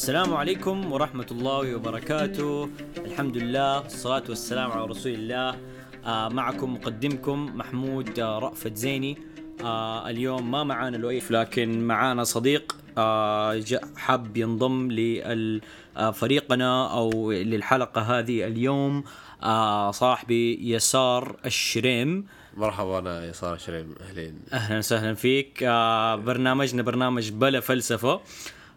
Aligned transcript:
السلام 0.00 0.34
عليكم 0.34 0.92
ورحمة 0.92 1.26
الله 1.30 1.76
وبركاته. 1.76 2.68
الحمد 3.04 3.36
لله 3.36 3.80
والصلاة 3.80 4.22
والسلام 4.28 4.72
على 4.72 4.84
رسول 4.84 5.12
الله. 5.12 5.56
آه 6.04 6.28
معكم 6.28 6.74
مقدمكم 6.74 7.56
محمود 7.56 8.18
آه 8.18 8.38
رأفت 8.38 8.76
زيني. 8.76 9.18
آه 9.60 10.10
اليوم 10.10 10.50
ما 10.50 10.64
معانا 10.64 10.96
لؤيف 10.96 11.30
لكن 11.30 11.86
معانا 11.86 12.24
صديق 12.24 12.76
آه 12.98 13.62
حاب 13.96 14.36
ينضم 14.36 14.88
لفريقنا 14.92 16.92
أو 16.92 17.32
للحلقة 17.32 18.00
هذه 18.00 18.46
اليوم 18.46 19.04
آه 19.42 19.90
صاحبي 19.90 20.72
يسار 20.72 21.36
الشريم. 21.46 22.26
مرحبا 22.56 22.98
أنا 22.98 23.28
يسار 23.28 23.58
شريم 23.58 23.94
أهلين. 24.00 24.34
أهلا 24.52 24.78
وسهلا 24.78 25.14
فيك. 25.14 25.62
آه 25.62 26.16
برنامجنا 26.16 26.82
برنامج 26.82 27.30
بلا 27.30 27.60
فلسفة. 27.60 28.20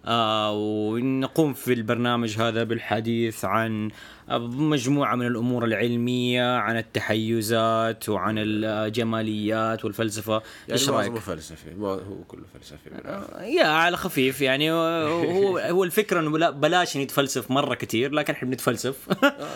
آه 0.06 0.52
ونقوم 0.54 1.54
في 1.54 1.74
البرنامج 1.74 2.38
هذا 2.40 2.64
بالحديث 2.64 3.46
عن 3.46 3.90
مجموعة 4.30 5.16
من 5.16 5.28
الأمور 5.28 5.66
العلمية 5.66 6.56
عن 6.58 6.78
التحيزات 6.78 8.10
وعن 8.10 8.36
الجماليات 8.38 9.86
والفلسفة. 9.86 10.34
يعني 10.34 10.44
إيش 10.72 10.90
رأيك؟ 10.90 11.16
فلسفي 11.18 11.76
هو 11.80 12.00
كله 12.28 12.44
فلسفي 12.54 12.90
بالآخر. 12.90 13.42
يا 13.42 13.66
على 13.66 13.98
خفيف 13.98 14.42
يعني. 14.42 14.72
هو 14.72 15.58
هو 15.58 15.84
الفكرة 15.84 16.22
بلا- 16.30 16.50
بلاش 16.50 16.98
نتفلسف 16.98 17.52
مرة 17.52 17.76
كتير 17.76 18.12
لكن 18.12 18.34
إحنا 18.34 18.50
بنتفلسف. 18.50 19.08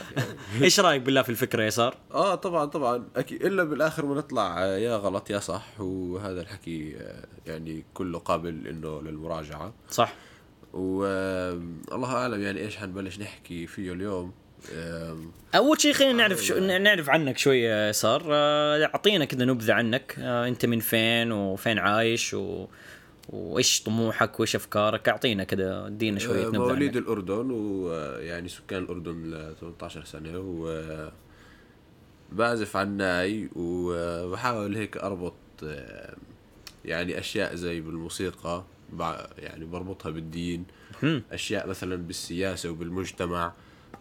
إيش 0.63 0.79
رأيك 0.79 1.01
بالله 1.01 1.21
في 1.21 1.29
الفكرة 1.29 1.61
يا 1.61 1.67
يسار؟ 1.67 1.95
آه 2.13 2.35
طبعا 2.35 2.65
طبعا. 2.65 3.03
أكيد 3.15 3.45
إلا 3.45 3.63
بالآخر 3.63 4.05
بنطلع 4.05 4.63
آه، 4.63 4.77
يا 4.77 4.95
غلط 4.97 5.29
يا 5.29 5.39
صح. 5.39 5.65
وهذا 5.79 6.41
الحكي 6.41 6.95
آه، 6.97 7.25
يعني 7.45 7.83
كله 7.93 8.19
قابل 8.19 8.67
إنه 8.67 9.01
للمراجعة. 9.01 9.73
صح. 9.89 10.13
والله 10.73 12.15
أعلم 12.15 12.41
يعني 12.41 12.59
إيش 12.59 12.77
حنبلش 12.77 13.19
نحكي 13.19 13.67
فيه 13.67 13.93
اليوم. 13.93 14.33
أول 15.55 15.81
شيء 15.81 15.93
خلينا 15.93 16.13
نعرف 16.13 16.45
شو 16.45 16.59
نعرف 16.59 17.09
عنك 17.09 17.37
شوية 17.37 17.89
يسار 17.89 18.23
آه، 18.31 18.85
أعطينا 18.85 19.25
كذا 19.25 19.45
نبذة 19.45 19.73
عنك. 19.73 20.15
آه، 20.19 20.47
أنت 20.47 20.65
من 20.65 20.79
فين 20.79 21.31
وفين 21.31 21.79
عايش 21.79 22.33
و... 22.33 22.65
وإيش 23.29 23.83
طموحك 23.83 24.39
وإيش 24.39 24.55
أفكارك؟ 24.55 25.09
أعطينا 25.09 25.43
كذا 25.43 25.87
ادينا 25.87 26.19
شوية 26.19 26.45
آه، 26.45 26.47
نبذة 26.47 26.57
مواليد. 26.57 26.97
الأردن 26.97 27.51
ويعني 27.51 28.49
سكان 28.49 28.83
الأردن 28.83 29.31
ل 29.31 29.55
18 29.59 30.03
سنة 30.03 30.39
و 30.39 30.83
بعزف 32.31 32.77
على 32.77 32.87
الناي 32.87 33.49
وبحاول 33.55 34.75
هيك 34.75 34.97
أربط 34.97 35.33
آه، 35.63 36.15
يعني 36.85 37.19
أشياء 37.19 37.55
زي 37.55 37.81
بالموسيقى. 37.81 38.63
يعني 39.37 39.65
بربطها 39.65 40.09
بالدين. 40.09 40.65
أشياء 41.31 41.67
مثلا 41.67 41.95
بالسياسة 41.95 42.69
وبالمجتمع 42.69 43.53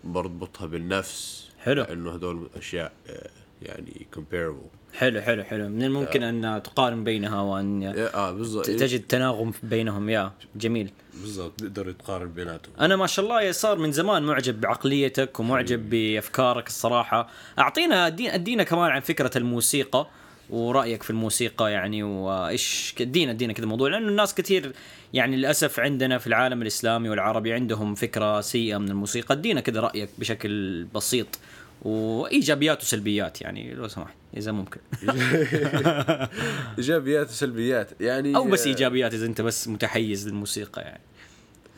بربطها 0.04 0.66
بالنفس. 0.66 1.48
حلو. 1.58 1.82
لأنه 1.82 2.10
هدول 2.14 2.48
أشياء 2.56 2.92
آه، 3.08 3.30
يعني 3.62 4.06
comparable. 4.16 4.96
حلو 4.96 5.20
حلو 5.20 5.42
حلو. 5.42 5.68
من 5.68 5.82
الممكن 5.82 6.22
أن 6.22 6.62
تقارن 6.62 7.04
بينها 7.04 7.40
وأن 7.40 7.82
آه 8.14 8.32
بالضبط. 8.32 8.66
تجد 8.66 9.00
تناغم 9.00 9.52
بينهم. 9.62 10.08
يا 10.08 10.32
جميل. 10.56 10.90
بالضبط. 11.20 11.62
بيقدروا 11.62 11.90
يتقارن 11.90 12.32
بيناتهم. 12.32 12.72
أنا 12.80 12.96
ما 12.96 13.06
شاء 13.06 13.24
الله 13.24 13.42
يا 13.42 13.52
صار 13.52 13.78
من 13.78 13.92
زمان 13.92 14.22
معجب 14.22 14.60
بعقليتك 14.60 15.40
ومعجب 15.40 15.90
بأفكارك 15.90 16.66
الصراحة. 16.66 17.28
أعطينا 17.58 18.06
أدينا 18.06 18.62
كمان 18.62 18.90
عن 18.90 19.00
فكرة 19.00 19.38
الموسيقى. 19.38 20.06
ورأيك 20.50 21.02
في 21.02 21.10
الموسيقى 21.10 21.72
يعني 21.72 22.02
وإيش 22.02 22.94
ادينا 23.00 23.32
ادينا 23.32 23.52
كذا 23.52 23.66
موضوع 23.66 23.88
لأنه 23.88 24.08
الناس 24.08 24.34
كثير 24.34 24.72
يعني 25.14 25.36
للأسف 25.36 25.80
عندنا 25.80 26.18
في 26.18 26.26
العالم 26.26 26.62
الإسلامي 26.62 27.08
والعربي 27.08 27.52
عندهم 27.52 27.94
فكرة 27.94 28.40
سيئة 28.40 28.78
من 28.78 28.88
الموسيقى. 28.88 29.34
ادينا 29.34 29.60
كذا 29.60 29.80
رأيك 29.80 30.08
بشكل 30.18 30.84
بسيط 30.94 31.38
وإيجابيات 31.82 32.82
وسلبيات 32.82 33.42
يعني 33.42 33.74
لو 33.74 33.88
سمحت 33.88 34.14
إذا 34.36 34.52
ممكن. 34.52 34.80
إيجابيات 36.78 37.30
وسلبيات 37.30 37.90
يعني 38.00 38.36
أو 38.36 38.44
بس 38.44 38.66
إيجابيات 38.66 39.14
إذا 39.14 39.26
أنت 39.26 39.40
بس 39.40 39.68
متحيز 39.68 40.28
للموسيقى 40.28 40.82
يعني. 40.82 41.00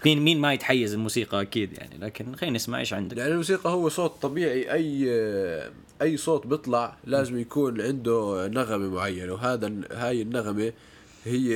مين 0.05 0.21
مين 0.21 0.41
ما 0.41 0.53
يتحيز 0.53 0.95
الموسيقى 0.95 1.43
أكيد 1.43 1.73
يعني 1.73 1.99
لكن 1.99 2.35
خلينا 2.35 2.57
نسمع 2.57 2.79
إيش 2.79 2.93
عندك. 2.93 3.17
يعني 3.17 3.31
الموسيقى 3.31 3.71
هو 3.71 3.89
صوت 3.89 4.23
طبيعي 4.23 4.73
اي 4.73 5.11
أي 6.03 6.17
صوت 6.17 6.47
بيطلع 6.47 6.97
لازم 7.05 7.39
يكون 7.39 7.81
عنده 7.81 8.49
نغمة 8.49 8.89
معينة 8.89 9.33
وهذا 9.33 9.73
هاي 9.93 10.23
النغمة 10.23 10.73
هي 11.25 11.51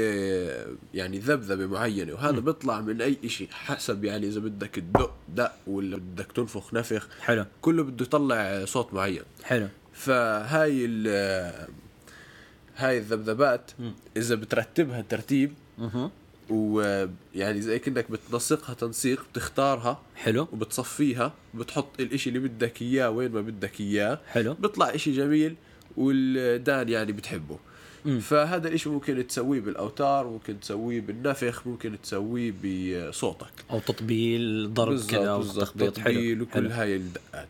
يعني 0.95 1.19
ذبذبة 1.19 1.67
معينة 1.67 2.13
وهذا 2.13 2.41
بيطلع 2.41 2.81
من 2.81 3.03
أي 3.03 3.17
شيء 3.27 3.49
حسب 3.51 4.05
يعني 4.05 4.27
إذا 4.27 4.41
بدك 4.41 4.69
تدق 4.75 5.15
دق 5.29 5.53
ولا 5.67 5.97
بدك 5.97 6.33
تنفخ 6.33 6.75
نفخ. 6.75 7.09
حلو. 7.21 7.45
كله 7.63 7.83
بده 7.83 8.05
يطلع 8.05 8.65
صوت 8.65 8.95
معين. 8.95 9.23
حلو. 9.43 9.69
فهاي 9.93 10.85
ال 10.85 11.09
هاي 12.77 12.99
الذبذبات 12.99 13.71
إذا 14.17 14.35
بترتبها 14.35 15.05
ترتيب 15.09 15.53
ويعني 16.51 17.61
زي 17.61 17.79
كأنك 17.79 18.11
بتنسقها 18.11 18.75
تنسيق 18.75 19.25
بتختارها 19.33 20.03
حلو. 20.17 20.49
وبتصفيها 20.53 21.35
بتحط 21.55 22.01
الإشي 22.01 22.29
اللي 22.29 22.41
بدك 22.41 22.83
إياه 22.83 23.11
وين 23.11 23.33
ما 23.33 23.41
بدك 23.41 23.81
إياه. 23.81 24.21
حلو. 24.27 24.55
بيطلع 24.55 24.95
إشي 24.95 25.13
جميل 25.13 25.55
والدان 25.97 26.89
يعني 26.89 27.13
بتحبه. 27.13 27.59
فهذا 28.21 28.69
الإشي 28.69 28.89
ممكن 28.89 29.27
تسويه 29.27 29.61
بالأوتار 29.61 30.27
ممكن 30.27 30.61
تسويه 30.61 31.01
بالنفخ 31.01 31.67
ممكن 31.67 31.97
تسويه 32.03 32.55
بصوتك. 32.65 33.53
أو 33.71 33.79
تطبيل 33.81 34.75
ضرب 34.75 35.01
كذا 35.01 35.29
أو 35.29 35.39
بالضبط 35.39 35.67
تخبيط. 35.67 35.97
تطبيل 35.97 36.37
حلو 36.37 36.43
وكل 36.43 36.53
حلو. 36.53 36.71
هاي 36.71 36.97
الدقات. 36.97 37.49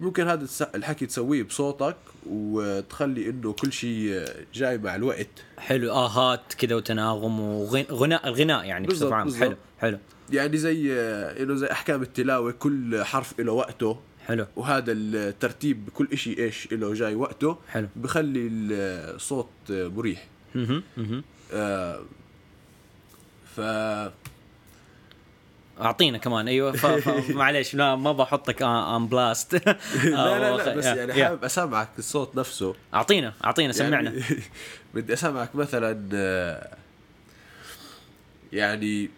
ممكن 0.00 0.28
هذا 0.28 0.46
الحكي 0.74 1.06
تسويه 1.06 1.42
بصوتك 1.42 1.96
وتخلي 2.26 3.30
إنه 3.30 3.52
كل 3.52 3.72
شيء 3.72 4.24
جاي 4.54 4.78
مع 4.78 4.94
الوقت. 4.94 5.28
حلو. 5.58 5.92
اهات 5.92 6.54
كذا 6.58 6.74
وتناغم 6.74 7.40
وغناء 7.40 8.28
الغناء 8.28 8.64
يعني 8.64 8.86
بصفة 8.86 9.22
بالضبط. 9.22 9.40
حلو 9.42 9.56
حلو. 9.80 9.98
يعني 10.30 10.56
زي 10.56 10.92
آه، 10.92 11.42
إنه 11.42 11.54
زي 11.54 11.66
أحكام 11.66 12.02
التلاوة 12.02 12.52
كل 12.52 13.04
حرف 13.04 13.40
له 13.40 13.52
وقته. 13.52 14.00
حلو. 14.26 14.46
وهذا 14.56 14.92
الترتيب 14.92 15.86
بكل 15.86 16.08
إشي 16.12 16.38
إيش 16.38 16.72
له 16.72 16.94
جاي 16.94 17.14
وقته. 17.14 17.58
حلو. 17.68 17.88
بخلي 17.96 18.48
الصوت 18.50 19.48
مريح. 19.70 20.26
أها 20.56 20.82
أها 20.98 21.22
آه، 21.52 22.00
ف 23.56 23.60
أعطينا 25.82 26.18
كمان. 26.18 26.48
أيوه 26.48 26.72
ف... 26.72 26.86
ف... 26.86 27.30
معليش 27.40 27.74
لا 27.74 27.96
ما 27.96 28.12
بحطك 28.12 28.62
ان 28.62 29.06
بلاست 29.06 29.54
لا 29.64 29.78
لا 30.04 30.56
لا 30.56 30.74
بس 30.76 30.84
يعني 30.84 31.24
حابب 31.24 31.44
اسمعك 31.44 31.88
الصوت 31.98 32.36
نفسه. 32.36 32.74
أعطينا 32.94 33.32
أعطينا 33.44 33.72
سمعنا. 33.72 34.10
يعني 34.10 34.22
بدي 34.94 35.12
اسمعك 35.12 35.54
مثلا 35.54 36.08
آه، 36.14 36.76
يعني 38.52 39.10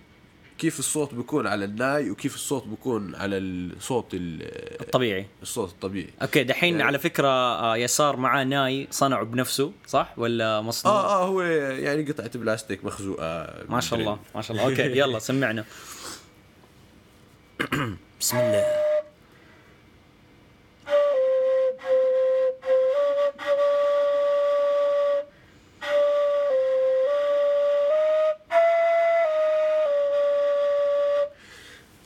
كيف 0.59 0.79
الصوت 0.79 1.15
بيكون 1.15 1.47
على 1.47 1.65
الناي 1.65 2.11
وكيف 2.11 2.35
الصوت 2.35 2.67
بيكون 2.67 3.15
على 3.15 3.39
الصوت 3.39 4.07
ال- 4.15 4.91
طبيعي 4.91 5.27
الصوت 5.43 5.71
الطبيعي. 5.71 6.09
okay 6.23 6.45
دحين 6.45 6.73
يعني- 6.73 6.83
على 6.83 6.99
فكرة 6.99 7.29
آه، 7.29 7.77
يسار 7.77 8.17
معاه 8.17 8.45
ناي 8.45 8.89
صنعه 8.91 9.25
بنفسه 9.25 9.73
صح؟ 9.87 10.13
ولا 10.17 10.61
مصنوع 10.61 10.95
آه 10.95 11.23
آه 11.23 11.27
هو 11.27 11.43
يعني 11.43 12.03
قطعة 12.13 12.31
بلاستيك 12.39 12.85
مخزوقة 12.85 13.55
ما 13.69 13.81
شاء. 13.81 13.99
الله 13.99 14.19
ما 14.35 14.43
شاء 14.43 14.57
الله. 14.57 14.69
okay 14.71 14.99
يلا 14.99 15.19
سمعنا. 15.19 15.65
بسم 18.21 18.37
الله. 18.37 18.65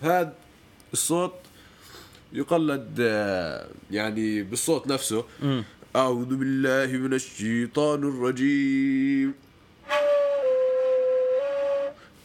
هذا 0.02 0.32
الصوت 0.92 1.32
يقلد 2.32 2.98
يعني 3.90 4.42
بالصوت 4.42 4.86
نفسه. 4.86 5.24
أعوذ 5.96 6.36
بالله 6.36 6.98
من 6.98 7.12
الشيطان 7.14 8.00
الرجيم. 8.04 9.34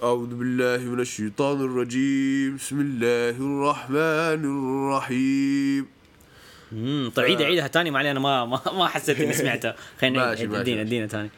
أعوذ 0.02 0.34
بالله 0.36 0.78
من 0.90 1.00
الشيطان 1.00 1.62
الرجيم. 1.62 2.56
بسم 2.56 2.80
الله 2.82 3.38
الرحمن 3.38 4.42
الرحيم. 4.50 5.88
امم 6.74 7.12
طيب 7.16 7.26
عيدها 7.26 7.46
عيدها 7.46 7.68
ثاني 7.68 7.92
معلي 7.92 8.12
أنا 8.12 8.20
ما 8.20 8.46
ما, 8.46 8.62
ما 8.74 8.88
حسيت 8.88 9.20
إني 9.20 9.34
سمعتها 9.34 9.76
خلينا 10.02 10.26
نعيد. 10.26 10.54
ادينا. 10.54 10.82
ادينا 10.82 11.08
ثاني 11.08 11.30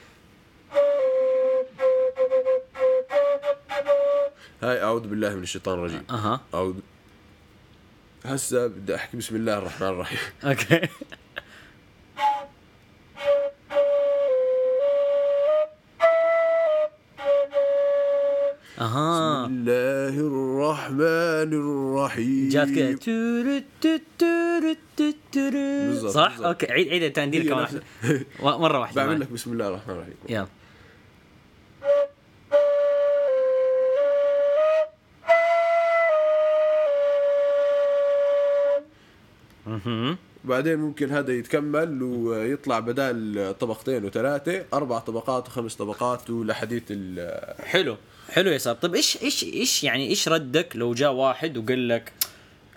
هاي 4.64 4.84
أعوذ 4.84 5.08
بالله 5.08 5.36
من 5.36 5.44
الشيطان 5.44 5.80
الرجيم. 5.80 6.04
أها. 6.10 6.42
أعوذ 6.54 6.76
هسا 8.26 8.68
بدي 8.68 8.96
أحكي 8.96 9.18
بسم 9.18 9.36
الله 9.36 9.58
الرحمن 9.58 9.88
الرحيم. 9.88 10.20
أوكي. 10.44 10.82
أها 18.80 19.44
آه 19.44 19.46
الله 19.46 20.10
الرحمن 20.20 21.52
الرحيم 21.54 22.50
جات 22.50 22.68
كذا 22.70 22.94
تورت 22.96 23.64
تورت 24.20 25.16
تورت. 25.32 26.06
صح؟ 26.14 26.38
أوكي 26.40 26.72
عيد 26.72 26.88
عيد 26.88 27.04
التندير 27.04 27.42
هي 27.42 27.48
كمان 27.50 27.64
نفس- 27.64 27.74
واحدة. 28.04 28.26
و- 28.44 28.58
مرة 28.60 28.80
واحدة 28.80 29.06
بعمل. 29.06 29.20
لك 29.20 29.32
بسم 29.32 29.52
الله 29.54 29.68
الرحمن 29.68 29.94
الرحيم 29.94 30.14
يلا 30.30 30.48
مهم. 39.68 40.18
بعدين 40.46 40.76
ممكن 40.76 41.12
هذا 41.12 41.34
يتكمل 41.34 42.04
ويطلع 42.04 42.80
بدال 42.80 43.56
طبقتين 43.60 44.06
وثلاثة 44.06 44.66
أربع 44.74 45.00
طبقات 45.00 45.48
وخمس 45.48 45.76
طبقات 45.76 46.30
ولحديث 46.30 46.84
ال 46.90 47.56
حلو 47.66 47.98
حلو 48.30 48.52
يا 48.52 48.58
ساب 48.58 48.76
طيب 48.76 48.96
إيش 48.96 49.24
إيش 49.24 49.44
إيش 49.44 49.84
يعني 49.84 50.08
إيش 50.08 50.30
ردك 50.30 50.76
لو 50.76 50.94
جاء 50.94 51.12
واحد 51.12 51.58
وقال 51.58 51.88
لك 51.88 52.14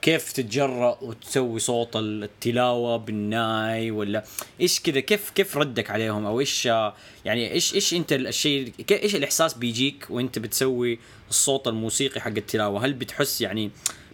كيف 0.03 0.33
تتجرأ 0.33 0.99
وتسوي 1.03 1.59
صوت 1.59 1.97
التلاوة 1.97 2.97
بالناي 2.97 3.91
ولا 3.91 4.25
إيش 4.61 4.81
كذا؟ 4.81 5.01
كيف 5.01 5.31
كيف 5.31 5.57
ردك 5.57 5.91
عليهم؟ 5.91 6.27
أو 6.27 6.41
إيش 6.41 6.67
يعني 7.25 7.53
إيش 7.53 7.75
إيش 7.75 7.95
أنت 7.95 8.13
الشيء 8.13 8.73
إيش 8.91 9.17
الإحساس 9.17 9.55
بيجيك 9.55 10.07
وأنت 10.11 10.39
بتسوي 10.39 10.99
الصوت 11.31 11.69
الموسيقي 11.69 12.21
حق 12.21 12.29
التلاوة؟ 12.29 12.85
هل 12.85 12.93
بتحس 12.93 13.41
يعني 13.41 13.71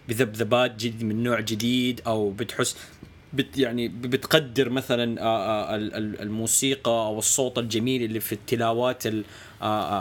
بذبذبات 0.07 0.75
جديد 0.75 1.03
من 1.03 1.23
نوع 1.23 1.39
جديد 1.39 2.01
أو 2.07 2.29
بتحس 2.29 2.75
بت 3.33 3.57
يعني 3.57 3.87
بتقدر 3.87 4.69
مثلا 4.69 5.03
ال- 5.75 5.93
ال- 5.93 6.21
الموسيقى 6.21 6.91
أو 6.91 7.19
الصوت 7.19 7.57
الجميل 7.57 8.03
اللي 8.03 8.19
في 8.19 8.33
التلاوات 8.33 9.03
ال- 9.07 9.25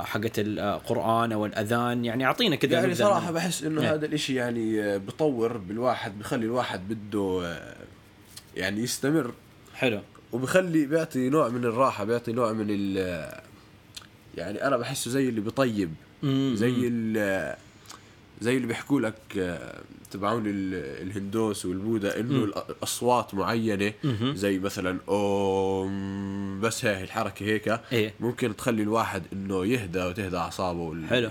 حقت 0.05 0.33
القران 0.39 1.33
أو 1.33 1.47
الأذان 1.47 2.05
يعني 2.05 2.25
أعطينا 2.25 2.57
كذا 2.57 2.73
يعني 2.73 2.87
من- 2.87 3.33
بحس 3.33 3.63
إنه 3.65 3.81
نعم. 3.83 3.93
هذا 3.93 4.07
الإشي 4.07 4.35
يعني 4.35 4.99
بطور 4.99 5.57
بالواحد 5.57 6.19
بخلي 6.19 6.45
الواحد 6.45 6.81
بده 6.89 7.57
يعني 8.57 8.81
يستمر 8.83 9.33
حلو 9.75 10.01
وبخلي 10.33 10.87
بيعطي 10.87 11.29
نوع 11.29 11.49
من 11.49 11.65
الراحة 11.65 12.05
بيعطي 12.05 12.33
نوع 12.33 12.53
من 12.53 12.67
ال 12.71 12.97
يعني 14.37 14.67
أنا 14.67 14.77
بحسه 14.77 15.11
زي 15.11 15.29
اللي 15.29 15.41
بيطيب. 15.41 15.95
زي 16.55 16.73
ال 16.89 17.57
زي 18.41 18.57
اللي 18.57 18.67
بيحكوا 18.67 19.01
لك 19.01 19.17
تبعون 20.13 20.43
ال- 20.47 21.03
الهندوس 21.09 21.67
والبوذا 21.67 22.21
إنه 22.21 22.45
الأصوات 22.45 23.35
معينة. 23.35 23.93
زي 24.23 24.59
مثلا 24.59 24.99
أوم 25.09 26.61
بس 26.61 26.85
هاي 26.85 27.03
الحركة 27.05 27.47
هيك 27.47 27.81
إيه. 27.93 28.15
ممكن 28.21 28.57
تخلي 28.57 28.83
الواحد 28.83 29.23
إنه 29.33 29.67
يهدى 29.67 30.05
وتهدى 30.05 30.37
أعصابه 30.37 31.07
حلو. 31.07 31.31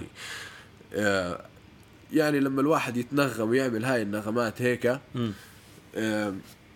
آه، 0.94 1.42
يعني 2.14 2.40
لما 2.40 2.62
الواحد 2.62 2.98
يتنغم 2.98 3.50
ويعمل 3.50 3.86
هاي 3.86 4.02
النغمات 4.02 4.62
هيك. 4.62 5.00
آه، 5.96 6.34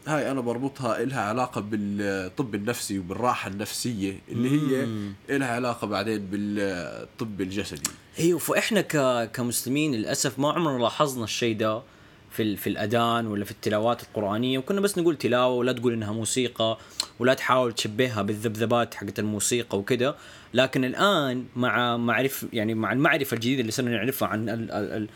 هاي 0.07 0.31
أنا 0.31 0.41
بربطها 0.41 1.03
إلها 1.03 1.21
علاقة 1.21 1.61
بالطب 1.61 2.55
النفسي 2.55 2.99
وبالراحة 2.99 3.49
النفسية 3.49 4.19
اللي 4.29 4.49
هي. 4.51 4.87
إلها 5.35 5.47
علاقة 5.47 5.87
بعدين 5.87 6.27
بالطب 6.31 7.41
الجسدي 7.41 7.91
أيوه 8.19 8.39
فاحنا. 8.39 8.81
كمسلمين 9.25 9.95
للأسف 9.95 10.39
ما 10.39 10.51
عمرنا 10.51 10.83
لاحظنا 10.83 11.23
الشيء 11.23 11.57
ده 11.57 11.81
في. 12.35 12.55
في 12.55 12.67
الأذان 12.69 13.27
ولا 13.27 13.45
في 13.45 13.51
التلاوات 13.51 14.03
القرآنية 14.03 14.57
وكنا 14.57 14.81
بس 14.81 14.97
نقول 14.97 15.15
تلاوة 15.17 15.55
ولا 15.55 15.71
تقول 15.71 15.93
إنها 15.93 16.11
موسيقى 16.11 16.77
ولا 17.19 17.33
تحاول 17.33 17.73
تشبهها 17.73 18.21
بالذبذبات 18.21 18.93
حقت 18.93 19.19
الموسيقى 19.19 19.77
وكده 19.77 20.15
لكن 20.53 20.85
الآن 20.85 21.45
مع 21.55 21.97
معرف 21.97 22.45
يعني 22.53 22.73
مع 22.73 22.91
المعرفة 22.91 23.35
الجديدة 23.35 23.61
اللي 23.61 23.71
صرنا 23.71 23.91
نعرفها 23.91 24.27
عن. 24.27 25.07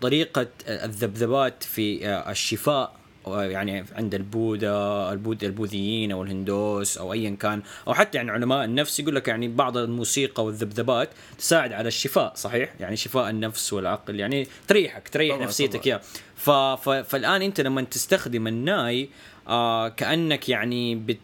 طريقة 0.00 0.46
الذبذبات 0.68 1.62
في 1.62 2.06
الشفاء 2.30 2.92
يعني 3.26 3.84
عند 3.92 4.14
البوذا 4.14 5.08
البوذ 5.12 5.44
البوذيين 5.44 6.12
أو 6.12 6.22
الهندوس 6.22 6.98
أو 6.98 7.12
ايا 7.12 7.36
كان 7.40 7.62
أو 7.88 7.94
حتى 7.94 8.18
يعني 8.18 8.30
علماء 8.30 8.64
النفس 8.64 9.00
يقول 9.00 9.14
لك 9.14 9.28
يعني 9.28 9.48
بعض 9.48 9.76
الموسيقى 9.76 10.44
والذبذبات 10.44 11.10
تساعد 11.38 11.72
على 11.72 11.88
الشفاء 11.88 12.32
صحيح 12.36 12.74
يعني 12.80 12.96
شفاء 12.96 13.30
النفس 13.30 13.72
والعقل 13.72 14.20
يعني 14.20 14.46
تريحك 14.68 15.08
تريح 15.08 15.34
طبعاً، 15.34 15.46
نفسيتك. 15.46 15.86
يا 15.86 16.00
ف... 16.36 16.50
ف... 16.50 16.88
فالآن 16.88 17.42
أنت 17.42 17.60
لما 17.60 17.82
تستخدم 17.82 18.46
الناي 18.46 19.08
آه 19.48 19.88
كأنك 19.88 20.48
يعني 20.48 20.94
بت... 20.94 21.18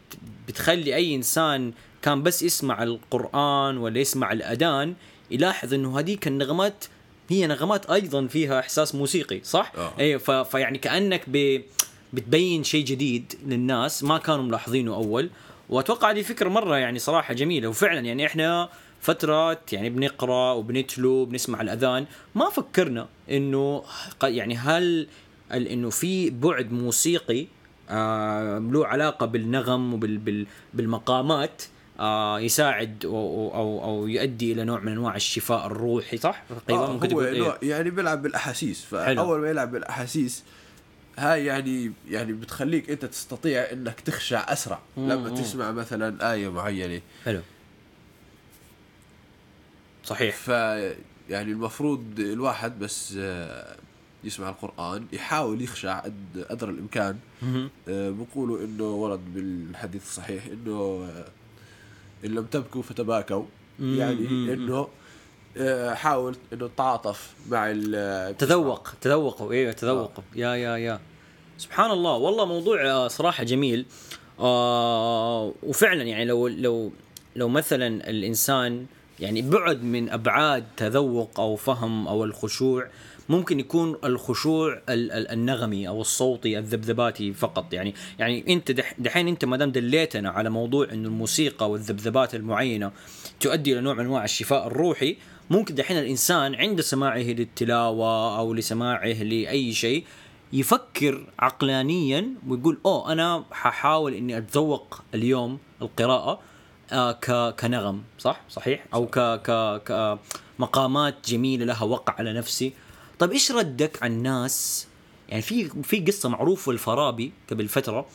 بتخلي 0.49 0.95
أي 0.95 1.15
إنسان 1.15 1.73
كان 2.03 2.23
بس 2.23 2.43
يسمع 2.43 2.83
القرآن 2.83 3.77
ولا 3.77 3.99
يسمع 3.99 4.33
الأذان 4.33 4.95
يلاحظ 5.31 5.75
إنه 5.75 5.99
هذيك 5.99 6.27
النغمات 6.27 6.85
هي 7.29 7.47
نغمات 7.47 7.91
أيضا 7.91 8.27
فيها 8.27 8.61
إحساس 8.61 8.95
موسيقي 8.95 9.41
صح؟ 9.45 9.73
آه. 9.77 9.93
أيوه. 9.99 10.43
فيعني 10.43 10.79
كأنك 10.79 11.23
ب... 11.27 11.63
بتبين 12.15 12.65
شيء 12.65 12.85
جديد 12.85 13.33
للناس 13.47 14.05
ما 14.05 14.19
كانوا 14.19 14.45
ملاحظينه 14.45 14.95
أول 14.95 15.31
وأتوقع 15.69 16.11
هذه 16.11 16.23
فكرة 16.23 16.49
مرة 16.49 16.77
يعني 16.77 16.99
صراحة 16.99 17.35
جميلة 17.35 17.69
وفعلا 17.69 18.01
يعني 18.01 18.27
إحنا 18.27 18.69
فترات 19.01 19.73
يعني 19.73 19.91
بنقرأ 19.91 20.53
وبنتلو 20.53 21.11
وبنسمع 21.11 21.61
الأذان 21.61 22.07
ما 22.35 22.51
فكرنا 22.51 23.09
إنه 23.31 23.83
يعني 24.23 24.57
هل 24.57 25.09
إنه 25.53 25.91
في 25.91 26.31
بعد 26.31 26.73
موسيقي 26.73 27.47
آه 27.91 28.59
له 28.59 28.87
علاقة 28.87 29.27
بالنغم 29.27 29.95
وبالمقامات 29.95 31.63
آه 32.01 32.41
يساعد 32.41 33.05
أو 33.05 33.53
أو 33.55 33.85
أو 33.85 34.07
يؤدي 34.09 34.53
إلى 34.53 34.65
نوع 34.65 34.81
من 34.81 34.93
أنواع 34.93 35.17
الشفاء 35.17 35.67
الروحي 35.67 36.17
صح؟ 36.17 36.43
آه 36.71 36.93
ممكن 36.93 37.13
هو 37.13 37.23
تقول 37.23 37.25
إيه؟ 37.27 37.59
يعني 37.63 37.91
بيلعب 37.91 38.23
بالأحاسيس. 38.23 38.85
فأول 38.85 39.41
ما 39.41 39.51
يلعب 39.51 39.73
بالأحاسيس 39.73 40.45
هاي 41.19 41.45
يعني 41.45 41.93
يعني 42.11 42.33
بتخليك 42.33 42.91
أنت 42.91 43.05
تستطيع 43.05 43.73
إنك 43.73 44.01
تخشع 44.01 44.53
أسرع 44.53 44.79
لما 44.97 45.29
مم. 45.29 45.35
تسمع 45.35 45.71
مثلا 45.73 46.33
آية 46.33 46.49
معينة. 46.49 47.01
حلو. 47.25 47.41
صحيح. 50.05 50.37
ف 50.37 50.49
يعني 51.31 51.53
المفروض 51.53 52.05
الواحد 52.21 52.79
بس 52.79 53.15
آه، 53.19 53.77
يسمع 54.25 54.49
القرآن 54.49 55.07
يحاول 55.13 55.63
يخشع 55.63 55.99
قد 56.01 56.47
قدر 56.51 56.71
الإمكان. 56.71 57.19
مهم. 57.43 57.71
آه، 57.89 58.11
بيقولوا 58.11 58.65
إنه 58.65 58.85
ورد 58.85 59.35
بالحديث 59.35 60.03
الصحيح 60.03 60.47
إنه 60.47 61.09
آه، 61.11 61.29
إن 62.25 62.31
لم 62.31 62.45
تبكوا 62.45 62.83
فتباكوا. 62.83 63.45
يعني 63.81 64.27
آه، 64.27 64.89
حاول 65.95 66.37
إنه 66.53 66.69
تتعاطف 66.69 67.35
مع 67.49 67.71
ال- 67.71 68.37
تذوق 68.37 68.89
تذوقوا 69.01 69.53
أيوه 69.53 69.73
تذوقوا 69.73 70.25
يا 70.37 70.55
يا 70.55 70.77
يا. 70.77 71.01
سبحان 71.59 71.91
الله. 71.91 72.13
والله 72.17 72.45
موضوع 72.45 72.87
آه، 72.91 73.09
صراحة 73.09 73.45
جميل. 73.45 73.87
آه 74.41 75.53
وفعلا 75.63 76.03
يعني 76.03 76.25
لو 76.25 76.49
لو 76.49 76.93
لو 77.37 77.49
مثلا 77.49 78.11
الإنسان 78.11 78.87
يعني 79.21 79.43
بعد 79.43 79.83
من 79.83 80.11
أبعاد 80.11 80.65
تذوق 80.77 81.41
أو 81.41 81.57
فهم 81.57 82.09
أو 82.09 82.25
الخشوع 82.25 82.87
ممكن 83.29 83.61
يكون 83.61 83.97
الخشوع 84.05 84.73
ال- 84.89 85.13
ال- 85.13 85.29
النغمي 85.31 85.89
أو 85.89 86.01
الصوتي 86.01 86.59
الذبذباتي 86.59 87.33
فقط. 87.33 87.73
يعني 87.73 87.95
يعني 88.19 88.45
أنت 88.55 88.71
دح- 88.71 88.95
دحين 88.99 89.29
أنت 89.29 89.45
ما 89.45 89.57
دام 89.57 89.73
دليتنا 89.73 90.31
على 90.31 90.51
موضوع 90.51 90.85
إنه 90.93 91.09
الموسيقى 91.09 91.71
والذبذبات 91.71 92.35
المعينة 92.35 92.93
تؤدي 93.41 93.73
إلى 93.73 93.81
نوع 93.81 93.95
من 93.95 94.01
أنواع 94.05 94.25
الشفاء 94.25 94.67
الروحي 94.67 95.17
ممكن 95.51 95.75
دحين 95.75 95.99
الإنسان 95.99 96.55
عند 96.55 96.81
سماعه 96.81 97.19
للتلاوة 97.19 98.39
أو 98.39 98.55
لسماعه 98.55 99.23
لأي 99.23 99.73
شيء 99.73 100.05
يفكر 100.53 101.27
عقلانيا 101.39 102.29
ويقول 102.49 102.79
أوه 102.87 103.13
أنا 103.13 103.45
ححاول 103.53 104.15
إني 104.15 104.39
أتذوق 104.39 105.03
اليوم 105.15 105.59
القراءة 105.83 106.41
آه 106.93 107.13
ك 107.13 107.55
كنغم 107.61 108.03
صح؟ 108.19 108.41
صحيح؟ 108.51 108.85
أو 108.95 109.07
ك 109.07 109.19
ك 109.19 109.81
كمقامات 110.59 111.15
جميلة 111.31 111.65
لها 111.65 111.85
وقع 111.85 112.15
على 112.19 112.33
نفسي. 112.33 112.73
طيب 113.19 113.33
إيش 113.33 113.53
ردك 113.53 114.03
عن 114.03 114.13
الناس 114.13 114.87
يعني 115.29 115.43
في 115.43 115.83
في 115.83 116.01
قصة 116.01 116.29
معروفة 116.29 116.73
الفارابي 116.73 117.33
قبل 117.51 117.69
فترة 117.69 118.07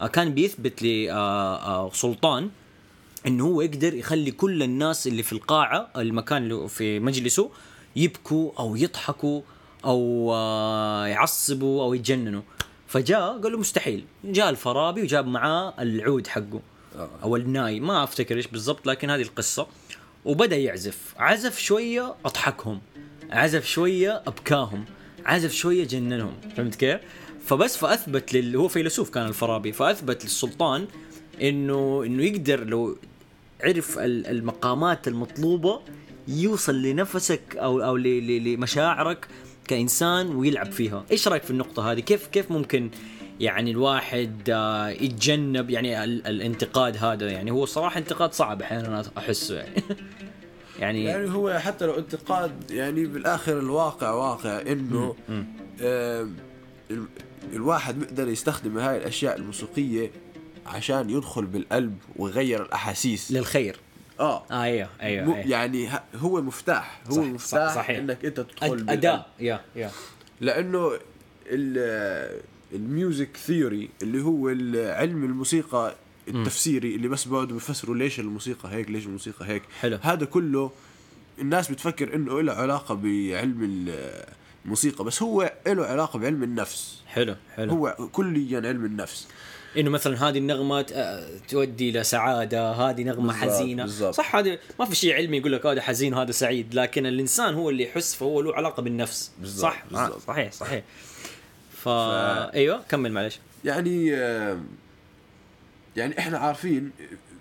آه 0.00 0.06
كان 0.06 0.34
بيثبت 0.34 0.82
لسلطان 0.82 2.50
إنه 3.26 3.46
هو 3.46 3.60
يقدر 3.60 3.94
يخلي 3.94 4.30
كل 4.30 4.62
الناس 4.62 5.06
اللي 5.06 5.22
في 5.22 5.32
القاعة 5.32 5.90
المكان 5.96 6.42
اللي 6.42 6.68
في 6.68 7.00
مجلسه 7.00 7.50
يبكوا 7.96 8.52
أو 8.58 8.76
يضحكوا 8.76 9.42
أو 9.84 10.30
آه، 10.34 11.06
يعصبوا 11.06 11.84
أو 11.84 11.94
يتجننوا. 11.94 12.42
فجاء 12.88 13.40
قال 13.40 13.52
له 13.52 13.58
مستحيل. 13.58 14.04
جاء 14.24 14.50
الفارابي 14.50 15.02
وجاب 15.02 15.26
معاه 15.26 15.74
العود 15.78 16.26
حقه 16.26 16.60
آه. 16.96 17.10
أو 17.22 17.36
الناي. 17.36 17.80
ما 17.80 18.04
أفتكر 18.04 18.36
إيش 18.36 18.46
بالضبط 18.46 18.86
لكن 18.86 19.10
هذه 19.10 19.22
القصة. 19.22 19.66
وبدأ 20.24 20.56
يعزف. 20.56 21.14
عزف 21.18 21.58
شوية 21.58 22.14
أضحكهم. 22.24 22.80
عزف 23.30 23.66
شوية 23.66 24.22
أبكاهم. 24.26 24.84
عزف 25.26 25.52
شوية 25.52 25.84
جننهم. 25.84 26.32
فهمت 26.56 26.74
كيف؟ 26.74 27.00
فبس 27.46 27.76
فأثبت 27.76 28.34
لل 28.34 28.56
هو 28.56 28.68
فيلسوف 28.68 29.10
كان 29.10 29.26
الفارابي 29.26 29.72
فأثبت 29.72 30.24
للسلطان 30.24 30.86
إنه 31.42 32.02
إنه 32.06 32.24
يقدر 32.24 32.64
لو 32.64 32.96
عرف 33.64 33.98
ال- 33.98 34.26
المقامات 34.26 35.08
المطلوبة 35.08 35.80
يوصل 36.28 36.82
لنفسك 36.82 37.56
أو 37.56 37.80
أو 37.84 37.96
لمشاعرك 37.96 39.26
كإنسان 39.68 40.26
ويلعب 40.36 40.72
فيها. 40.72 41.04
إيش 41.10 41.28
رأيك 41.28 41.42
في 41.42 41.50
النقطة 41.50 41.92
هذه؟ 41.92 42.00
كيف 42.00 42.26
كيف 42.26 42.50
ممكن 42.50 42.90
يعني 43.40 43.70
الواحد 43.70 44.50
آه، 44.50 44.88
يتجنب 44.88 45.70
يعني 45.70 46.04
ال- 46.04 46.26
الانتقاد 46.26 46.96
هذا؟ 47.04 47.30
يعني 47.30 47.50
هو 47.50 47.64
صراحة 47.66 47.98
انتقاد 47.98 48.32
صعب 48.32 48.62
أحيانا 48.62 49.02
أحسه 49.18 49.56
يعني. 49.56 49.82
يعني 50.80 51.04
يعني 51.04 51.30
هو 51.30 51.58
حتى 51.58 51.86
لو 51.86 51.98
انتقاد 51.98 52.70
يعني 52.70 53.06
بالآخر 53.06 53.58
الواقع 53.58 54.10
واقع 54.10 54.60
إنه 54.60 55.14
ال- 56.90 57.06
الواحد 57.52 57.98
بيقدر 58.00 58.28
يستخدم 58.28 58.78
هاي 58.78 58.96
الأشياء 58.96 59.36
الموسيقية 59.36 60.10
عشان 60.66 61.10
يدخل 61.10 61.46
بالقلب 61.46 61.98
ويغير 62.16 62.62
الأحاسيس. 62.62 63.32
للخير. 63.32 63.76
آه. 64.20 64.44
آه 64.50 64.62
أيوه 64.62 64.88
أيوه, 65.02 65.24
أيوه. 65.36 65.38
يعني 65.38 65.88
ه- 65.88 66.02
هو 66.16 66.42
مفتاح. 66.42 67.00
هو 67.06 67.14
صح- 67.14 67.22
مفتاح 67.22 67.68
صح- 67.68 67.74
صحيح. 67.74 67.98
إنك 67.98 68.24
أنت 68.24 68.40
تدخل. 68.40 68.86
اداه 68.90 69.26
يا 69.40 69.60
يا. 69.76 69.90
لأنه 70.40 70.92
ال- 71.46 72.40
ال 72.72 72.83
music 72.83 73.36
theory 73.36 73.88
اللي 74.02 74.22
هو 74.22 74.48
علم 74.98 75.24
الموسيقى 75.24 75.94
التفسيري 76.28 76.94
اللي 76.94 77.08
بس 77.08 77.24
بيقعدوا 77.24 77.52
بيفسروا 77.54 77.96
ليش 77.96 78.20
الموسيقى 78.20 78.68
هيك 78.72 78.90
ليش 78.90 79.06
الموسيقى 79.06 79.46
هيك. 79.48 79.62
حلو. 79.80 79.98
هذا 80.02 80.24
كله 80.24 80.70
الناس 81.38 81.70
بتفكر 81.72 82.14
إنه 82.14 82.40
له 82.42 82.52
علاقة 82.52 82.94
بعلم 82.94 83.62
ال- 83.64 84.24
الموسيقى 84.64 85.04
بس 85.04 85.22
هو 85.22 85.52
له 85.66 85.84
علاقة 85.86 86.18
بعلم 86.18 86.42
النفس. 86.42 87.02
حلو 87.06 87.36
حلو. 87.56 87.72
هو 87.72 88.08
كليا 88.12 88.68
علم 88.68 88.84
النفس. 88.84 89.28
إنه 89.78 89.90
مثلا 89.90 90.28
هذه 90.28 90.38
النغمة 90.38 90.86
آه، 90.92 91.28
تودي 91.48 91.92
لسعاده 91.92 92.70
هذه 92.72 93.02
نغمة 93.02 93.26
بالضبط، 93.32 93.50
حزينة. 93.50 93.82
بالضبط. 93.82 94.14
صح 94.14 94.36
هذا 94.36 94.58
ما 94.78 94.84
في 94.84 94.94
شيء 94.94 95.14
علمي 95.14 95.36
يقول 95.36 95.52
لك 95.52 95.66
هذا 95.66 95.80
حزين 95.82 96.14
وهذا 96.14 96.32
سعيد 96.32 96.74
لكن 96.74 97.06
الإنسان 97.06 97.54
هو 97.54 97.70
اللي 97.70 97.84
يحس 97.84 98.14
فهو 98.14 98.40
له 98.40 98.54
علاقة 98.54 98.82
بالنفس. 98.82 99.30
بالضبط، 99.40 99.62
صح؟ 99.62 99.84
آه، 99.84 100.06
بالضبط. 100.06 100.20
صحيح 100.26 100.52
صحيح. 100.52 100.84
ف... 101.76 101.88
أيوه 101.88 102.82
كمل 102.88 103.12
معلش. 103.12 103.38
يعني 103.64 104.14
آم، 104.14 104.66
يعني 105.96 106.18
إحنا 106.18 106.38
عارفين 106.38 106.90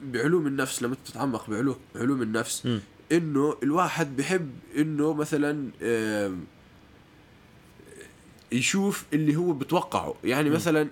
بعلوم 0.03 0.47
النفس 0.47 0.83
لما 0.83 0.95
تتعمق 1.05 1.49
بعلوم 1.49 1.75
علوم 1.95 2.21
النفس 2.21 2.65
م. 2.65 2.79
إنه 3.11 3.57
الواحد 3.63 4.17
بحب 4.17 4.51
إنه 4.77 5.13
مثلا 5.13 5.69
يشوف 8.51 9.03
اللي 9.13 9.35
هو 9.35 9.53
بتوقعه. 9.53 10.15
يعني 10.23 10.49
مثلا 10.49 10.87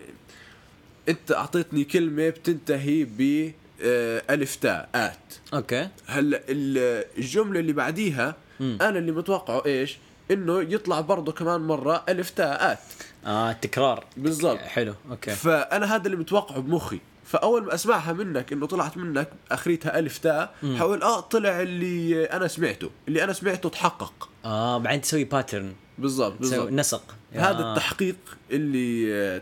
انت 1.10 1.32
اعطيتني 1.32 1.84
كلمة 1.84 2.30
بتنتهي 2.30 3.04
ب 3.04 3.52
آه، 3.84 4.24
ألف 4.30 4.56
تاء 4.56 4.90
آت. 4.96 5.34
okay. 5.54 5.90
هلأ 6.06 6.42
ال- 6.50 7.06
الجملة 7.18 7.60
اللي 7.60 7.74
بعديها. 7.74 8.36
أنا 8.62 8.90
اللي 9.00 9.12
متوقعه 9.12 9.66
إيش؟ 9.66 9.98
إنه 10.32 10.62
يطلع 10.62 11.02
برضه 11.02 11.32
كمان 11.32 11.62
مرة 11.62 12.04
ألف 12.10 12.30
تاء 12.30 12.72
آت. 12.72 12.80
آه 13.26 13.52
تكرار. 13.52 14.06
بالضبط. 14.18 14.58
حلو. 14.60 14.94
okay. 15.10 15.32
فأنا 15.32 15.96
هذا 15.96 16.06
اللي 16.06 16.18
متوقعه 16.18 16.60
بمخي. 16.60 17.00
فأول 17.26 17.64
ما 17.66 17.74
أسمعها 17.74 18.14
منك 18.14 18.54
إنه 18.54 18.68
طلعت 18.68 18.98
منك 18.98 19.30
أخريتها 19.52 20.00
ألف 20.00 20.18
تاء 20.18 20.56
حاول 20.78 21.04
آه 21.04 21.20
طلع 21.20 21.62
اللي 21.62 22.26
أنا 22.26 22.48
سمعته. 22.48 22.90
اللي 23.08 23.24
أنا 23.24 23.34
سمعته 23.34 23.70
تحقق. 23.70 24.30
آه 24.46 24.78
بعدين 24.78 25.02
تسوي 25.02 25.24
باترن 25.24 25.74
بالضبط 25.98 26.40
بالضبط. 26.40 26.72
نسق. 26.72 27.16
هذا 27.34 27.60
آه. 27.64 27.72
التحقيق 27.74 28.16
اللي 28.52 29.14
آه، 29.14 29.42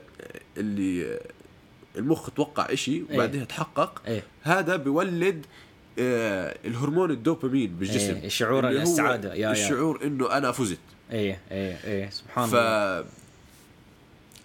اللي 0.58 1.14
آه، 1.14 1.20
المخ 1.98 2.30
توقع 2.30 2.74
إشي 2.74 3.04
وبعدها 3.04 3.44
تحقق 3.46 4.02
إيه. 4.08 4.24
هذا 4.44 4.76
بيولد 4.76 5.46
آه، 6.00 6.58
الهرمون 6.66 7.12
الدوبامين 7.12 7.76
بالجسم 7.76 8.16
إيه، 8.16 8.28
شعور 8.30 8.70
السعادة. 8.70 9.34
يا- 9.34 9.36
يا. 9.40 9.52
الشعور 9.52 10.04
إنه 10.04 10.38
أنا 10.38 10.52
فزت 10.52 10.78
إيه 11.12 11.40
إيه 11.52 11.78
إيه 11.84 12.10
سبحان 12.10 12.50
ف 12.50 12.56
الله 12.56 13.06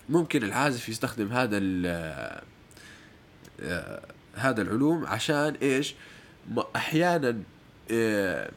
ممكن 0.08 0.42
العازف 0.42 0.88
يستخدم 0.88 1.32
هذا 1.32 1.58
ال 1.58 1.86
آه، 3.60 4.02
هذا 4.34 4.62
العلوم 4.62 5.06
عشان 5.06 5.54
إيش؟ 5.62 5.94
أحيانا 6.76 7.38
آه، 7.90 8.50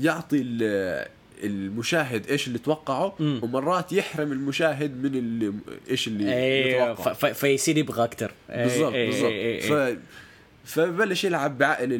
يعطي 0.00 0.42
المشاهد 1.44 2.26
إيش 2.30 2.46
اللي 2.48 2.58
توقعه 2.58 3.14
مم. 3.20 3.40
ومرات 3.42 3.92
يحرم 3.92 4.32
المشاهد 4.32 5.02
من 5.04 5.14
اللي 5.14 5.52
إيش 5.90 6.08
اللي 6.08 6.34
أيوه 6.34 6.94
ف- 6.94 7.08
ف- 7.08 7.26
فيصير 7.26 7.78
يبغى 7.78 8.04
أكثر 8.04 8.30
بالضبط 8.48 8.92
إيه، 8.92 9.10
بالضبط. 9.10 9.72
ف 9.94 9.98
فبلش 10.64 11.24
يلعب 11.24 11.58
بعقل 11.58 11.98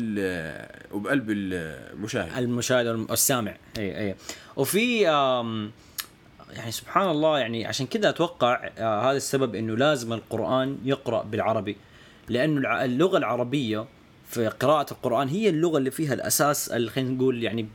وبقلب 0.92 1.30
المشاهد. 1.30 2.38
المشاهد 2.38 2.86
والسامع. 2.86 3.54
اي 3.78 4.08
اي 4.08 4.14
وفي 4.56 5.00
يعني 6.52 6.70
سبحان 6.70 7.10
الله 7.10 7.38
يعني 7.38 7.66
عشان 7.66 7.86
كذا 7.86 8.08
أتوقع 8.08 8.70
آه 8.78 9.10
هذا 9.10 9.16
السبب 9.16 9.54
إنه 9.54 9.76
لازم 9.76 10.12
القرآن 10.12 10.78
يقرأ 10.84 11.22
بالعربي. 11.22 11.76
لأنه 12.28 12.84
اللغة 12.84 13.18
العربية 13.18 13.86
في 14.28 14.48
قراءة 14.48 14.92
القرآن 14.92 15.28
هي 15.28 15.48
اللغة 15.48 15.78
اللي 15.78 15.90
فيها 15.90 16.14
الأساس 16.14 16.68
اللي 16.68 16.90
خلينا 16.90 17.10
نقول 17.10 17.42
يعني 17.42 17.66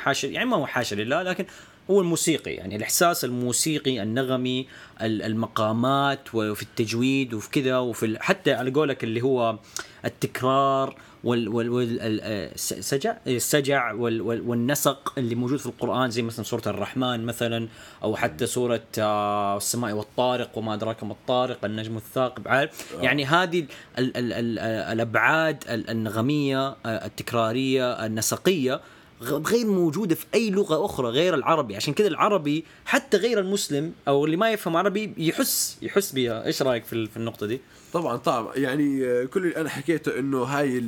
حاشا 0.00 0.26
يعني 0.26 0.48
ما 0.50 0.56
هو 0.56 0.66
حاشا 0.66 0.94
لله 0.94 1.22
لكن 1.22 1.44
هو 1.90 2.00
الموسيقي 2.00 2.50
يعني 2.54 2.76
الإحساس 2.76 3.24
الموسيقي 3.24 4.02
النغمي 4.02 4.66
ال- 5.02 5.22
المقامات 5.22 6.34
وفي 6.34 6.62
التجويد 6.62 7.34
وفي 7.34 7.50
كذا 7.50 7.78
وفي 7.78 8.16
حتى 8.20 8.52
على 8.52 8.70
قولك 8.70 9.04
اللي 9.04 9.20
هو 9.22 9.58
التكرار 10.04 10.96
وال 11.24 11.48
وال 11.48 11.68
وال 11.70 12.00
ال- 12.00 12.20
آه، 12.22 12.52
الس- 12.54 12.74
سجع 12.90 13.16
السجع 13.26 13.92
وال 13.92 14.20
وال 14.22 14.40
والنسق 14.48 15.12
اللي 15.18 15.34
موجود 15.34 15.58
في 15.58 15.66
القرآن 15.66 16.10
زي 16.10 16.22
مثلا 16.22 16.44
سورة 16.44 16.62
الرحمن 16.66 17.24
مثلا 17.26 17.68
أو 18.02 18.16
حتى 18.16 18.46
سورة 18.46 18.80
آه، 18.98 19.56
السماء 19.56 19.92
والطارق 19.92 20.58
وما 20.58 20.74
أدراك 20.74 21.04
ما 21.04 21.12
الطارق 21.12 21.64
النجم 21.64 21.96
الثاقب 21.96 22.48
عارف 22.48 22.94
يعني 23.00 23.24
هذه 23.24 23.58
ال 23.98 24.16
ال 24.16 24.32
ال 24.32 24.58
الأبعاد 24.92 25.64
ال- 25.68 25.90
النغمية 25.90 26.68
آه، 26.68 26.76
التكرارية 27.06 28.06
النسقية 28.06 28.80
غير 29.22 29.66
موجودة 29.66 30.14
في 30.14 30.26
أي 30.34 30.50
لغة 30.50 30.84
أخرى 30.84 31.08
غير 31.08 31.34
العربي. 31.34 31.76
عشان 31.76 31.94
كذا 31.94 32.08
العربي 32.08 32.64
حتى 32.84 33.16
غير 33.16 33.40
المسلم 33.40 33.92
أو 34.08 34.24
اللي 34.24 34.36
ما 34.36 34.50
يفهم 34.52 34.76
عربي 34.76 35.12
يحس 35.18 35.78
يحس 35.82 36.12
بها 36.12 36.46
إيش 36.46 36.62
رأيك 36.62 36.84
في 36.84 36.92
ال- 36.92 37.06
في 37.08 37.16
النقطة 37.16 37.46
دي؟ 37.46 37.60
طبعا 37.92 38.16
طبعا. 38.16 38.56
يعني 38.56 39.04
آه، 39.06 39.24
كل 39.24 39.42
اللي 39.42 39.56
أنا 39.56 39.68
حكيته 39.68 40.18
إنه 40.18 40.42
هاي 40.42 40.78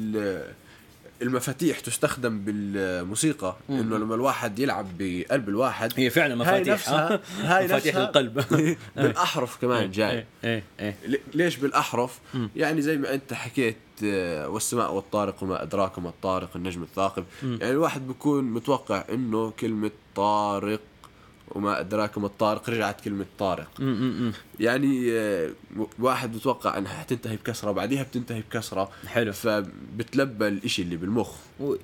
المفاتيح 1.23 1.81
تستخدم 1.81 2.38
بالموسيقى 2.45 3.57
إنه 3.71 3.99
لما 3.99 4.14
الواحد 4.14 4.59
يلعب 4.59 4.87
بقلب 4.99 5.49
الواحد 5.49 5.93
هي 5.97 6.11
فعلا 6.11 6.33
هاي 6.35 6.38
مفاتيح 6.41 6.75
نفسها 6.75 7.14
ها؟ 7.14 7.59
هاي 7.59 7.64
مفاتيح 7.64 7.95
نفسها 7.95 8.09
القلب 8.09 8.45
بالأحرف 8.97 9.57
كمان 9.61 9.91
جاي. 9.91 10.25
إيه 10.45 10.62
إيه 10.81 10.97
ل- 11.07 11.19
ليش 11.35 11.57
بالأحرف؟ 11.57 12.19
يعني 12.57 12.83
زي 12.83 12.97
ما 12.97 13.14
أنت 13.14 13.33
حكيت 13.35 13.76
آه، 14.05 14.49
والسماء 14.49 14.93
والطارق 14.95 15.43
وما 15.43 15.62
أدراك 15.62 15.99
ما 15.99 16.09
الطارق 16.09 16.50
النجم 16.57 16.83
الثاقب. 16.83 17.25
يعني 17.43 17.71
الواحد 17.71 18.07
بيكون 18.07 18.45
متوقع 18.45 19.05
إنه 19.12 19.50
كلمة 19.50 19.91
طارق 20.17 20.81
وما 21.52 21.80
ادراك 21.80 22.18
ما 22.18 22.26
الطارق 22.26 22.71
رجعت 22.71 23.00
كلمة 23.00 23.26
طارق. 23.38 23.68
يعني 24.61 25.12
آه، 25.12 25.50
واحد 25.99 26.32
بتوقع 26.37 26.78
إنها 26.78 26.92
حتنتهي 27.00 27.37
بكسرة 27.37 27.71
وبعديها 27.71 28.02
بتنتهي 28.02 28.40
بكسرة 28.40 28.90
حلو. 29.06 29.32
فبتلبى 29.32 30.49
الإشي 30.49 30.82
اللي 30.82 30.97
بالمخ 30.97 31.30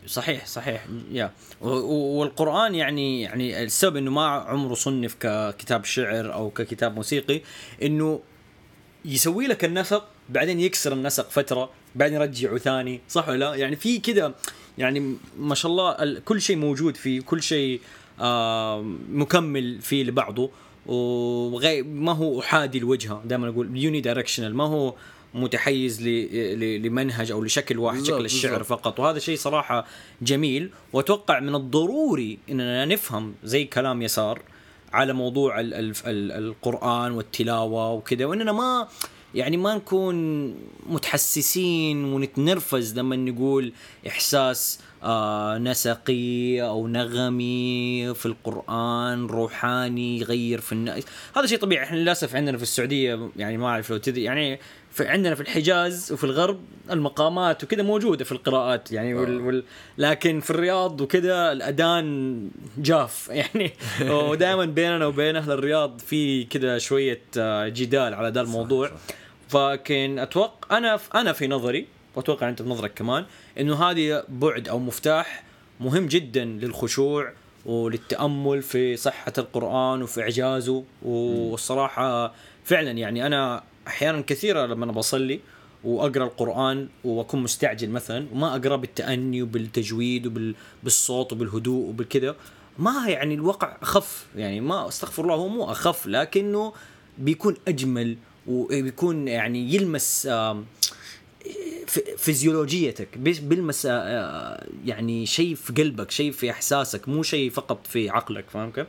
صحيح 0.06 0.46
صحيح 0.46 0.86
يا 1.12 1.32
والقرآن 1.60 2.74
يعني 2.74 3.22
يعني 3.22 3.62
السبب 3.62 3.96
إنه 3.96 4.10
ما 4.10 4.26
عمره 4.26 4.74
صنف 4.74 5.14
ككتاب 5.20 5.84
شعر 5.84 6.32
أو 6.32 6.50
ككتاب 6.50 6.94
موسيقي 6.94 7.40
إنه 7.82 8.20
يسوي 9.04 9.46
لك 9.46 9.64
النسق 9.64 10.04
بعدين 10.28 10.60
يكسر 10.60 10.92
النسق 10.92 11.30
فترة 11.30 11.70
بعدين 11.94 12.14
يرجعه 12.20 12.58
ثاني 12.58 13.00
صح 13.08 13.28
ولا 13.28 13.38
لا؟ 13.38 13.54
يعني 13.54 13.76
في 13.76 13.98
كذا 13.98 14.34
يعني 14.78 15.16
ما 15.38 15.54
شاء 15.54 15.70
الله 15.72 15.90
ال- 15.90 16.24
كل 16.24 16.40
شيء 16.40 16.56
موجود 16.56 16.96
فيه 16.96 17.20
كل 17.20 17.42
شيء 17.42 17.80
مكمل 19.12 19.80
فيه 19.80 20.04
لبعضه. 20.04 20.50
وغير 20.86 21.84
ما 21.84 22.12
هو 22.12 22.40
أحادي 22.40 22.78
الوجهة 22.78 23.22
دائما 23.24 23.48
أقول 23.48 23.76
يوني 23.76 24.00
دايركشنال 24.00 24.56
ما 24.56 24.64
هو 24.64 24.94
متحيز 25.34 26.02
لمنهج 26.82 27.30
أو 27.30 27.44
لشكل 27.44 27.78
واحد 27.78 28.02
شكل 28.02 28.24
الشعر. 28.24 28.62
فقط. 28.62 29.00
وهذا 29.00 29.18
شيء 29.18 29.36
صراحة 29.36 29.86
جميل. 30.22 30.70
وأتوقع 30.92 31.40
من 31.40 31.54
الضروري 31.54 32.38
إننا 32.50 32.84
نفهم 32.84 33.34
زي 33.44 33.64
كلام 33.64 34.02
يسار 34.02 34.42
على 34.92 35.12
موضوع 35.12 35.60
ال 35.60 35.74
ال 35.74 35.92
ال 36.06 36.32
القرآن 36.32 37.12
والتلاوة 37.12 37.92
وكذا 37.92 38.24
وإننا 38.24 38.52
ما 38.52 38.88
يعني 39.34 39.56
ما 39.56 39.74
نكون 39.74 40.48
متحسسين 40.86 42.04
ونتنرفز 42.04 42.98
لما 42.98 43.16
نقول 43.16 43.72
إحساس 44.06 44.80
آه 45.02 45.58
نسقي 45.58 46.62
أو 46.62 46.88
نغمي 46.88 48.14
في 48.14 48.26
القرآن 48.26 49.26
روحاني 49.26 50.18
يغير 50.18 50.60
في 50.60 50.72
الناس. 50.72 51.04
هذا 51.36 51.46
شيء 51.46 51.58
طبيعي. 51.58 51.84
إحنا 51.84 51.96
للأسف 51.96 52.36
عندنا 52.36 52.56
في 52.56 52.62
السعودية 52.62 53.30
يعني 53.36 53.56
ما 53.56 53.66
أعرف 53.66 53.90
لو 53.90 53.96
تدري 53.96 54.22
يعني 54.22 54.58
في 54.90 55.08
عندنا 55.08 55.34
في 55.34 55.40
الحجاز 55.40 56.12
وفي 56.12 56.24
الغرب 56.24 56.60
المقامات 56.90 57.64
وكذا 57.64 57.82
موجودة 57.82 58.24
في 58.24 58.32
القراءات 58.32 58.92
يعني 58.92 59.14
وال 59.14 59.40
وال 59.40 59.64
لكن 59.98 60.40
في 60.40 60.50
الرياض 60.50 61.00
وكذا 61.00 61.52
الاذان 61.52 62.50
جاف. 62.78 63.28
يعني 63.40 63.72
ودائما 64.10 64.64
بيننا 64.64 65.06
وبين 65.06 65.36
أهل 65.36 65.50
الرياض 65.50 65.98
في 65.98 66.44
كذا 66.44 66.78
شوية 66.78 67.20
آه، 67.38 67.68
جدال 67.68 68.14
على 68.14 68.28
ذا 68.28 68.40
الموضوع. 68.40 68.90
فكن 69.48 70.18
أتوقع 70.18 70.78
أنا 70.78 70.98
أنا 71.14 71.32
في 71.32 71.46
نظري 71.46 71.86
وأتوقع 72.14 72.48
أنت 72.48 72.62
في 72.62 72.68
نظرك 72.68 72.94
كمان 72.94 73.24
إنه 73.60 73.84
هذه 73.84 74.24
بعد 74.28 74.68
أو 74.68 74.78
مفتاح 74.78 75.44
مهم 75.80 76.06
جدا 76.06 76.44
للخشوع 76.44 77.32
وللتأمل 77.66 78.62
في 78.62 78.96
صحة 78.96 79.32
القرآن 79.38 80.02
وفي 80.02 80.20
إعجازه. 80.20 80.84
والصراحة 81.02 82.34
فعلا 82.64 82.90
يعني 82.90 83.26
أنا 83.26 83.62
أحيانا 83.88 84.20
كثيرة 84.20 84.66
لما 84.66 84.84
أنا 84.84 84.92
بصلي 84.92 85.40
وأقرأ 85.84 86.24
القرآن 86.24 86.88
وأكون 87.04 87.42
مستعجل 87.42 87.90
مثلا 87.90 88.26
وما 88.32 88.56
أقرأ 88.56 88.76
بالتأني 88.76 89.42
وبالتجويد 89.42 90.54
وبالصوت 90.82 91.32
وبالهدوء 91.32 91.88
وبالكذا 91.88 92.36
ما 92.78 93.04
يعني 93.08 93.34
الوقع 93.34 93.76
أخف 93.82 94.26
يعني 94.36 94.60
ما 94.60 94.88
أستغفر 94.88 95.22
الله 95.22 95.34
هو 95.34 95.48
مو 95.48 95.64
أخف 95.64 96.06
لكنه 96.06 96.72
بيكون 97.18 97.56
أجمل 97.68 98.16
وبيكون 98.46 99.28
يعني 99.28 99.74
يلمس 99.74 100.28
فيزيولوجيتك 102.16 103.18
بيلمس 103.18 103.86
آه، 103.86 103.90
آه، 103.92 104.66
يعني 104.84 105.26
شيء 105.26 105.54
في 105.54 105.72
قلبك 105.72 106.10
شيء 106.10 106.32
في 106.32 106.50
إحساسك 106.50 107.08
مو 107.08 107.22
شيء 107.22 107.50
فقط 107.50 107.86
في 107.86 108.10
عقلك 108.10 108.50
فاهم 108.50 108.70
كيف؟ 108.70 108.86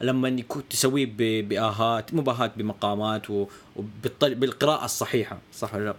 لما 0.00 0.28
يكون 0.28 0.62
تسويه 0.70 1.08
بآهات 1.42 2.14
مو 2.14 2.22
بآهات 2.22 2.52
بمقامات 2.56 3.26
وبالقراءه 3.30 4.84
الصحيحة 4.84 5.38
صح 5.52 5.74
ولا 5.74 5.84
لا؟ 5.84 5.94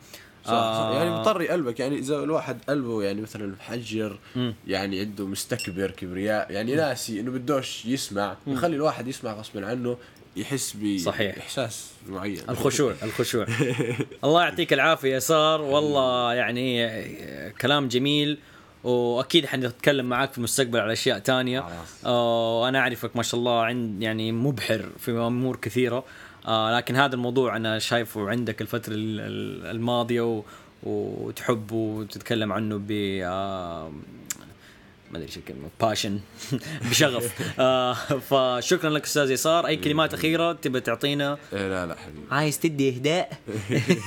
صح, 0.45 0.51
صح 0.51 0.89
يعني 0.95 1.09
مضطر 1.11 1.45
قلبك 1.45 1.79
يعني 1.79 1.97
إذا 1.99 2.15
الواحد 2.23 2.57
قلبه 2.69 3.03
يعني 3.03 3.21
مثلا 3.21 3.47
محجر. 3.47 4.19
يعني 4.67 4.99
عنده 4.99 5.25
مستكبر 5.27 5.91
كبرياء 5.91 6.51
يعني 6.51 6.75
ناسي 6.75 7.19
إنه 7.19 7.31
بدوش 7.31 7.85
يسمع 7.85 8.37
يخلي 8.47 8.75
الواحد 8.75 9.07
يسمع 9.07 9.33
غصبا 9.33 9.65
عنه 9.65 9.97
يحس 10.35 10.77
صحيح. 11.05 11.35
باحساس 11.35 11.89
معين 12.09 12.41
الخشوع 12.49 12.93
الخشوع 13.03 13.47
الله 14.23 14.43
يعطيك 14.43 14.73
العافية 14.73 15.15
يسار 15.15 15.61
والله 15.61 16.33
يعني 16.33 16.85
آه، 16.85 17.49
كلام 17.49 17.87
جميل 17.87 18.37
وأكيد 18.83 19.45
حنتكلم 19.45 20.05
معاك 20.05 20.31
في 20.31 20.37
المستقبل 20.37 20.79
على 20.79 20.93
أشياء 20.93 21.19
تانية 21.19 21.59
خلاص. 21.61 22.05
آه، 22.05 22.61
وأنا 22.61 22.79
أعرفك 22.79 23.15
ما 23.15 23.23
شاء 23.23 23.39
الله 23.39 23.61
عند 23.63 24.01
يعني 24.03 24.31
مبحر 24.31 24.85
في 24.99 25.11
أمور 25.11 25.55
كثيرة 25.55 26.03
آه، 26.47 26.77
لكن 26.77 26.95
هذا 26.95 27.15
الموضوع 27.15 27.55
أنا 27.57 27.79
شايفه 27.79 28.29
عندك 28.29 28.61
الفترة 28.61 28.93
ال- 28.93 29.19
ال- 29.19 29.65
الماضية 29.75 30.21
و- 30.21 30.43
وتحب 30.83 31.71
وتتكلم 31.71 32.53
عنه 32.53 32.77
ب 32.77 32.91
آه، 33.23 33.91
ما 35.11 35.17
أدري 35.17 35.27
إيش 35.27 35.37
الكلمة. 35.37 35.69
باشن 35.81 36.19
بشغف. 36.89 37.33
آه 37.59 37.93
فشكرا 37.93 38.89
لك 38.89 39.03
أستاذ 39.03 39.31
يسار. 39.31 39.67
أي 39.67 39.75
كلمات 39.75 40.13
أخيرة 40.13 40.53
تبى 40.53 40.79
تعطينا؟ 40.79 41.37
إيه 41.53 41.67
لا 41.69 41.85
لا 41.85 41.95
حبيبي. 41.95 42.25
عايز 42.31 42.59
تدي 42.59 42.89
إهداء؟ 42.89 43.31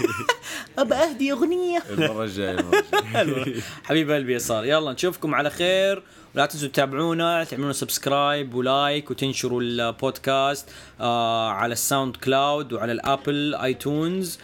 ابى 0.79 0.95
أهدي 0.95 1.33
أغنية. 1.33 1.83
المرة 1.91 2.25
الجاية 2.25 2.51
المرة 2.61 2.85
الجاية. 3.23 3.61
حبيب 3.85 4.11
قلبي 4.11 4.35
يسار. 4.35 4.65
يلا 4.65 4.93
نشوفكم 4.93 5.35
على 5.35 5.51
خير. 5.51 6.03
ولا 6.35 6.47
تنسوا 6.47 6.69
تتابعونا 6.69 7.45
تعملون 7.45 7.73
subscribe 7.73 8.55
و 8.55 8.66
like 8.66 9.11
وتنشروا 9.11 9.61
البودكاست 9.63 10.69
آه 11.01 11.51
على 11.51 11.73
ال 11.73 12.17
SoundCloud 12.17 12.73
وعلى 12.73 12.93
ال 12.93 13.03
Apple 13.03 13.55
iTunes. 13.55 14.39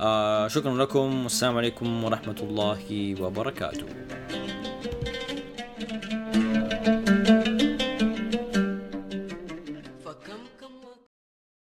آه 0.00 0.48
شكرا 0.48 0.74
لكم. 0.74 1.22
والسلام 1.22 1.56
عليكم 1.56 2.04
ورحمة 2.04 2.36
الله 2.42 3.14
وبركاته. 3.20 3.86